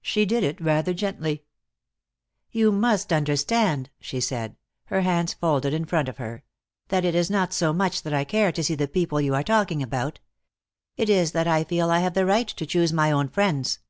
She 0.00 0.26
did 0.26 0.44
it 0.44 0.60
rather 0.60 0.94
gently. 0.94 1.42
"You 2.52 2.70
must 2.70 3.12
understand," 3.12 3.90
she 3.98 4.20
said, 4.20 4.54
her 4.84 5.00
hands 5.00 5.34
folded 5.34 5.74
in 5.74 5.86
front 5.86 6.08
of 6.08 6.18
her, 6.18 6.44
"that 6.86 7.04
it 7.04 7.16
is 7.16 7.30
not 7.30 7.52
so 7.52 7.72
much 7.72 8.04
that 8.04 8.14
I 8.14 8.22
care 8.22 8.52
to 8.52 8.62
see 8.62 8.76
the 8.76 8.86
people 8.86 9.20
you 9.20 9.34
are 9.34 9.42
talking 9.42 9.82
about. 9.82 10.20
It 10.96 11.10
is 11.10 11.32
that 11.32 11.48
I 11.48 11.64
feel 11.64 11.90
I 11.90 11.98
have 11.98 12.14
the 12.14 12.24
right 12.26 12.46
to 12.46 12.64
choose 12.64 12.92
my 12.92 13.10
own 13.10 13.28
friends." 13.28 13.80